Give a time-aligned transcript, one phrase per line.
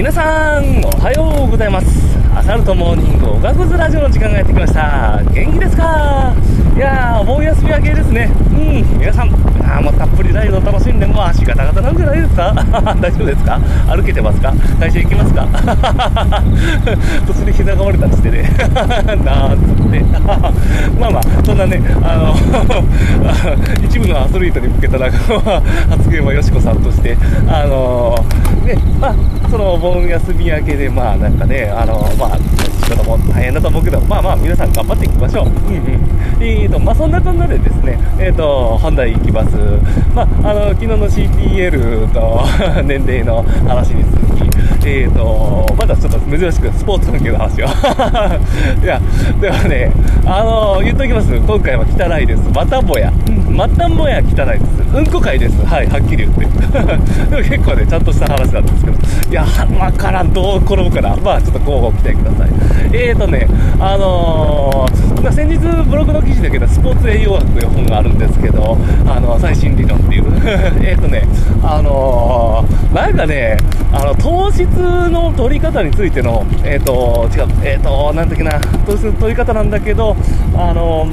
[0.00, 2.16] 皆さん、おはようございます。
[2.34, 5.20] アサルトモーニングおがくずラジオの時間がやってきました。
[5.30, 6.32] 元気ですか？
[6.74, 8.30] いやー、お盆休み明けですね。
[8.50, 9.28] うん、皆さん、
[9.62, 12.54] あもうたっぷりライドを楽しんで、もう足ガタガタなんじゃないですか？
[12.98, 13.60] 大丈夫ですか？
[13.94, 14.54] 歩けてますか？
[14.80, 15.46] 会社行きますか？
[17.28, 18.48] 途中で膝が折れたりしてね。
[19.22, 20.00] なんつって。
[20.98, 22.34] まあまあ、そんなね、あの、
[23.84, 25.60] 一部のアスリートに向けたなんか
[25.90, 28.49] 発言はよしこさんとして、あのね、まあ、その
[29.90, 32.38] お盆休み明けで、まあなんかね、あのまあ、
[32.84, 35.46] 仕事も大変だと思うけど、まあまあ、皆さん頑張っていきましょう。
[35.46, 36.42] うんうん。
[36.42, 39.56] えーと、まあそんなこんなでですね、えーと、本題行きます。
[40.14, 42.40] まあ、あの、昨日の CPL と
[42.82, 47.66] 年齢の話に続き、えーと、まだちょっと珍しくスポーツ関係の話を。
[48.82, 49.00] いや、
[49.40, 49.92] でもね、
[50.24, 51.34] あの、言っときます。
[51.34, 52.42] 今回は汚いです。
[52.54, 53.12] またもや。
[53.50, 54.96] またもや汚いです。
[54.96, 55.66] うんこ会です。
[55.66, 56.46] はい、はっきり言って。
[57.30, 58.96] でも結構ね、ちゃんとした話なんですけど。
[59.30, 59.44] いや、
[59.78, 60.32] わからん。
[60.32, 61.14] どう転ぶかな。
[61.22, 62.48] まあ、ちょっとこうご期待ください。
[62.92, 63.46] えーとね、
[63.78, 68.69] あのー、先日ブログの記事だけど、スポーツ栄養学という本があるんですけど、
[69.06, 70.24] あの、最新理論っていう。
[70.82, 71.22] えーとね、
[71.62, 73.56] あのー、なんかね、
[73.92, 80.16] あの、糖質の取り方についての、えーと、違う、えーと、なんだっけな、糖質の取り方なんだけど、
[80.56, 81.08] あの、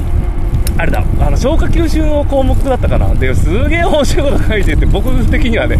[0.78, 3.12] あれだ、あの、消化吸収の項目だったかな。
[3.12, 5.76] で、すげえ面白いこと書いてて、僕的にはね、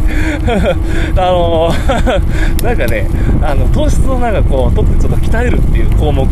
[1.16, 1.70] あの
[2.64, 3.06] なんかね、
[3.40, 6.26] あの、糖質をなんかこう、取ってちょっと鍛えるっていう項目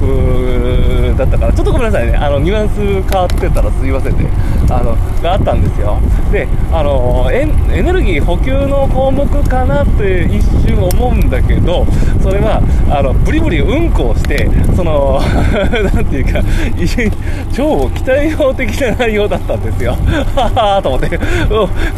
[1.16, 2.74] だったから、ちょっとごめんなさいね、あの、ニュアンス
[3.08, 4.26] 変わってたらすいませんね、
[4.68, 5.98] あの、があったんですよ。
[6.30, 7.44] で、あの、エ
[7.82, 11.84] ネルギー補給の項目かなって一瞬思うんだけど、
[12.22, 15.20] それは、あの、ブリブリうんこをして、その、
[15.92, 19.96] なんていうか、腸を鍛えよう的な内容だったんですよ。
[20.36, 21.18] ははーと思って、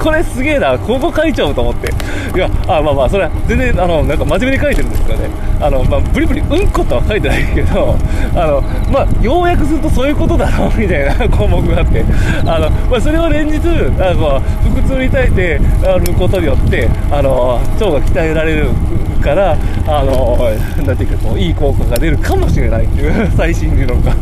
[0.01, 1.93] これすげえな、ここ書いちゃうと思って。
[2.34, 5.48] いや、あまあまあ、それは全然、あの、なんか真面目に書いてるんですけどね。
[5.61, 7.97] あの、まあ、ブリブリうんことは書いてないけど、
[8.34, 12.05] あの、まあ、ようやくするとそういうことだろう、 みたいな項目があって、
[12.47, 13.59] あの、まあ、それを連日、
[14.00, 14.41] あの、
[14.75, 18.71] 腹痛に耐えてあることによって、あの、腸が鍛えられる
[19.19, 19.56] から、
[19.87, 20.39] あの、
[20.87, 24.12] なんていうか、こう、いい効果が出るかもしれないっていう 最新理論が、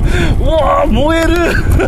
[0.41, 1.23] うわー燃え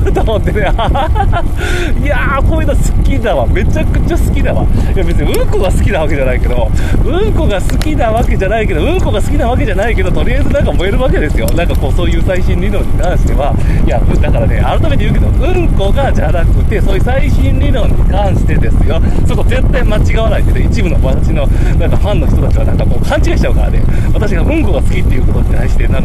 [0.05, 0.61] る と思ってね、
[2.03, 3.47] いやー、こういうの好きだわ。
[3.47, 4.65] めちゃくちゃ好きだわ。
[4.95, 6.71] いや、別にうんこが好きなわけじゃないけど、
[7.05, 11.47] うんこが好きなわけじゃないけど、うんこが好きなわけじゃないけど、とりあえずなんか燃えるわけですよ。
[11.57, 13.55] なんかこう、そういう最新理論に関しては、
[13.87, 19.01] いや、だからね、改めて言うけど、うんこがじゃなくて、そういう最新理論に関してですよ。
[19.27, 21.47] そこ絶対間違わないでね、一部の私の、
[21.79, 23.83] なんかファンの人たちはなんかこう、勘違いしちゃうからね、
[24.13, 26.05] 私がうんこが好きっていうことに対して、なん、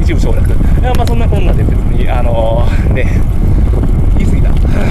[0.00, 0.46] 一部省略。
[0.46, 3.20] いや、まあそんなこんなで別に、あのー、ね、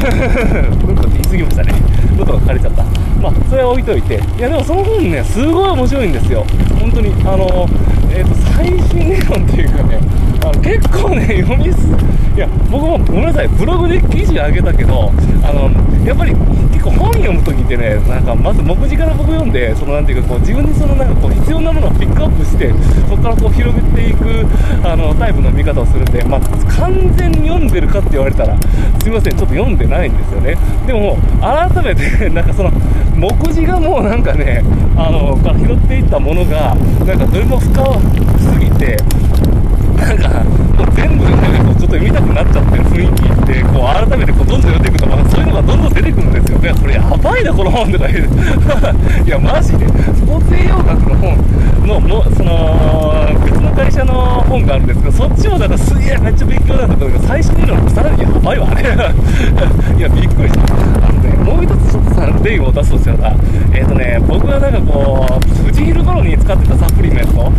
[0.03, 0.59] 過ぎた。
[0.59, 1.73] うんこって言い過ぎましたね。
[2.17, 2.83] 喉が枯れちゃった。
[3.21, 4.15] まあ、それは置いといて。
[4.15, 6.45] いや、でもその本ね、すごい面白いんですよ。
[6.79, 7.67] 本当に、あの、
[8.11, 9.99] えっ、ー、と、最新理論っていうかね、
[10.43, 11.87] あの結構ね、読みす、
[12.35, 15.11] いや、僕もごめんなさい、ブログで記事あげたけど、
[15.43, 15.71] あの、
[16.05, 16.35] やっぱり
[16.71, 22.73] 結構本読むときってね、なんかまず目次から僕読んで、そのなんていうかこう、自分にそのなんかこう、必要なものをピックアップして、
[23.09, 24.45] そこからこう広げていく、
[25.23, 26.41] あの、タイプの見方をするんで、まあ、
[26.75, 28.57] 完全に読んでるかって言われたら、
[29.01, 30.57] すいません、ちょっと読んでないんですよね。
[30.85, 32.71] でも、改めて、 なんかその、
[33.15, 34.63] 目次がもうなんかね、
[34.97, 36.75] あの、から拾っていったものが、
[37.05, 37.83] なんかどれも深
[38.39, 38.97] すぎて、
[39.95, 40.29] なんか、
[40.77, 41.31] もう全部、ね、
[41.63, 44.61] こうちょっと読みたくなっちゃってる雰囲気って、こう、改めてこうどん
[47.43, 48.27] いな、この本とか言う。
[49.27, 51.37] いや、マジで、スポーツ栄養学の本
[51.85, 54.13] の、もその、別の会社の
[54.47, 58.81] 本があるんですけど、そっちもなんかすげえめっちゃ勉強なんだけど、最新理論さらにやばいわ、ね。
[59.97, 60.61] いや、びっくりした。
[61.07, 63.35] あのね、もう一つちょっとさ、例を出すとしたら、
[63.73, 67.51] えっ、ー、とね、僕がなんかこう、藤昼頃に使ってたサプリメント、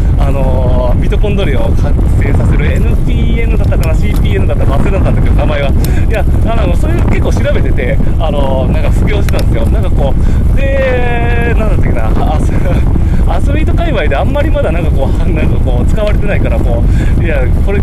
[1.05, 5.69] ミトコンドリアを活性させる NPN だったかな、CPN だったか忘れなかったけど、名前は。
[5.69, 9.67] いや、あの、それ結構調べてて、あの、なんか副業してたんですよ。
[9.67, 12.41] なんかこう、で、なんだったっけな、あ、
[13.29, 16.83] アスリート界隈であんまりまだなんかこう、なんかこう、使われてないから、こ
[17.19, 17.81] う、いや、これ、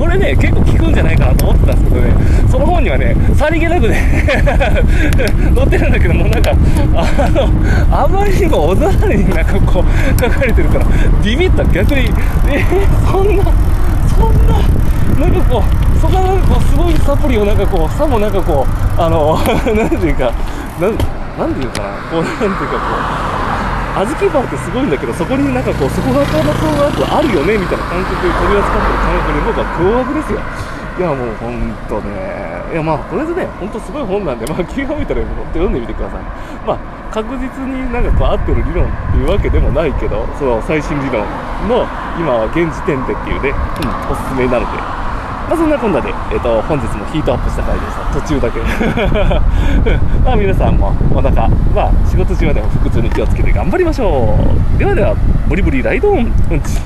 [0.00, 4.24] これね、結構効くんじゃないかなと思ってたんですけどね、その本にはね、さりげなくね
[5.54, 6.52] 載ってるんだけども、なんか、
[6.96, 7.48] あの、
[7.90, 10.86] あまりにもおざわりになんかこう、書かれてるから、
[11.22, 12.08] ビビった、逆に、
[12.50, 12.66] えー、
[13.06, 13.44] そんな、
[14.10, 14.58] そんな、
[15.22, 19.38] なんかこう、そこなんかこう、すごいサプリをなんかこう、さもなんかこう、あの、
[19.72, 20.32] なんていうか、
[20.80, 20.98] なん、
[21.38, 30.40] なんていうかな、こう、なんていうかこう、小豆バーってすごいんだけど、そこになんかこう、そこがの工学あるよねみたいな感覚で取り扱ってる感覚に僕は驚愕ですよ。
[30.98, 32.12] いやもうほんとね、
[32.72, 36.20] いやまあとりあえずね、ほんとすごい本なんで、まあ気が向いたら本当読んでみてください。
[36.66, 41.26] まあ確実になんかこう合ってる理論っていうわけでもないけどその最新理論
[41.68, 41.82] の
[42.18, 45.00] 今は現時点でっていうね、うん、おすすめになるんで。
[45.50, 48.04] まあそんなこんなで、えーと、本日もヒートアップした回でした。
[48.14, 48.60] 途中だけ。
[50.24, 54.38] まあ皆さんもお腹まあ仕事中はでも腹痛に気をつけて頑張りましょ
[54.76, 54.78] う。
[54.78, 55.16] ではでは
[55.48, 56.32] ブリブリライドオン。
[56.52, 56.60] うん。
[56.60, 56.78] ち